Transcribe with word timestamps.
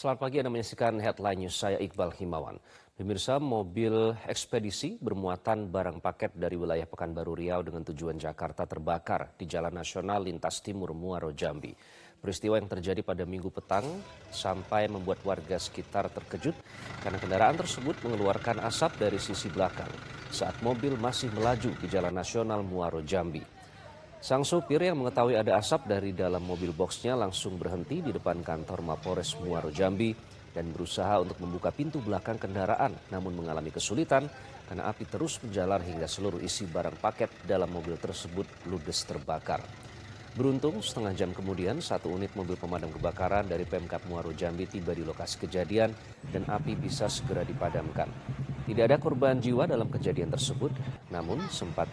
Selamat 0.00 0.16
pagi, 0.24 0.40
Anda 0.40 0.48
menyaksikan 0.48 0.96
Headline 0.96 1.44
News, 1.44 1.60
saya 1.60 1.76
Iqbal 1.76 2.16
Himawan. 2.16 2.56
Pemirsa, 2.96 3.36
mobil 3.36 4.16
ekspedisi 4.24 4.96
bermuatan 4.96 5.68
barang 5.68 6.00
paket 6.00 6.32
dari 6.40 6.56
wilayah 6.56 6.88
Pekanbaru 6.88 7.36
Riau 7.36 7.60
dengan 7.60 7.84
tujuan 7.84 8.16
Jakarta 8.16 8.64
terbakar 8.64 9.36
di 9.36 9.44
Jalan 9.44 9.76
Nasional 9.76 10.24
Lintas 10.24 10.64
Timur 10.64 10.96
Muaro 10.96 11.36
Jambi. 11.36 11.76
Peristiwa 12.16 12.56
yang 12.56 12.72
terjadi 12.72 13.04
pada 13.04 13.28
minggu 13.28 13.52
petang 13.52 13.84
sampai 14.32 14.88
membuat 14.88 15.20
warga 15.20 15.60
sekitar 15.60 16.08
terkejut 16.08 16.56
karena 17.04 17.20
kendaraan 17.20 17.60
tersebut 17.60 18.00
mengeluarkan 18.00 18.56
asap 18.64 19.04
dari 19.04 19.20
sisi 19.20 19.52
belakang 19.52 19.92
saat 20.32 20.56
mobil 20.64 20.96
masih 20.96 21.28
melaju 21.36 21.76
di 21.76 21.86
Jalan 21.92 22.16
Nasional 22.16 22.64
Muaro 22.64 23.04
Jambi. 23.04 23.59
Sang 24.20 24.44
sopir 24.44 24.84
yang 24.84 25.00
mengetahui 25.00 25.32
ada 25.32 25.56
asap 25.56 25.88
dari 25.88 26.12
dalam 26.12 26.44
mobil 26.44 26.76
boxnya 26.76 27.16
langsung 27.16 27.56
berhenti 27.56 28.04
di 28.04 28.12
depan 28.12 28.44
kantor 28.44 28.84
Mapores 28.84 29.32
Muaro 29.40 29.72
Jambi 29.72 30.12
dan 30.52 30.68
berusaha 30.76 31.24
untuk 31.24 31.40
membuka 31.40 31.72
pintu 31.72 32.04
belakang 32.04 32.36
kendaraan 32.36 32.92
namun 33.08 33.32
mengalami 33.32 33.72
kesulitan 33.72 34.28
karena 34.68 34.92
api 34.92 35.08
terus 35.08 35.40
menjalar 35.40 35.80
hingga 35.80 36.04
seluruh 36.04 36.36
isi 36.44 36.68
barang 36.68 37.00
paket 37.00 37.32
dalam 37.48 37.72
mobil 37.72 37.96
tersebut 37.96 38.44
ludes 38.68 39.08
terbakar. 39.08 39.64
Beruntung 40.36 40.84
setengah 40.84 41.16
jam 41.16 41.32
kemudian 41.32 41.80
satu 41.80 42.12
unit 42.12 42.36
mobil 42.36 42.60
pemadam 42.60 42.92
kebakaran 42.92 43.48
dari 43.48 43.64
Pemkap 43.64 44.04
Muaro 44.04 44.36
Jambi 44.36 44.68
tiba 44.68 44.92
di 44.92 45.00
lokasi 45.00 45.48
kejadian 45.48 45.96
dan 46.28 46.44
api 46.44 46.76
bisa 46.76 47.08
segera 47.08 47.40
dipadamkan. 47.40 48.12
Tidak 48.70 48.86
ada 48.86 49.02
korban 49.02 49.42
jiwa 49.42 49.66
dalam 49.66 49.90
kejadian 49.90 50.30
tersebut, 50.30 50.70
namun 51.10 51.42
sempat 51.50 51.90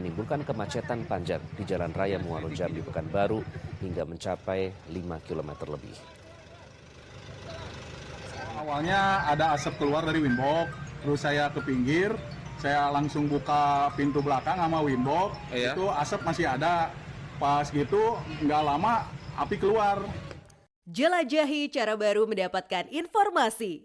menimbulkan 0.00 0.40
kemacetan 0.40 1.04
panjang 1.04 1.44
di 1.52 1.68
Jalan 1.68 1.92
Raya 1.92 2.16
Muaro 2.16 2.48
Jambi 2.48 2.80
Pekanbaru 2.80 3.44
hingga 3.84 4.08
mencapai 4.08 4.72
5 4.88 5.20
km 5.28 5.50
lebih. 5.68 5.92
Awalnya 8.56 9.28
ada 9.28 9.52
asap 9.52 9.76
keluar 9.76 10.00
dari 10.08 10.24
winbox, 10.24 10.72
terus 11.04 11.20
saya 11.20 11.52
ke 11.52 11.60
pinggir, 11.60 12.16
saya 12.56 12.88
langsung 12.88 13.28
buka 13.28 13.92
pintu 13.92 14.24
belakang 14.24 14.56
sama 14.56 14.80
winbox, 14.80 15.36
Iya. 15.52 15.76
itu 15.76 15.84
asap 15.92 16.24
masih 16.24 16.48
ada. 16.48 16.88
Pas 17.36 17.68
gitu 17.68 18.16
nggak 18.40 18.62
lama 18.64 19.04
api 19.36 19.60
keluar. 19.60 20.00
Jelajahi 20.88 21.68
cara 21.68 22.00
baru 22.00 22.24
mendapatkan 22.24 22.88
informasi. 22.88 23.84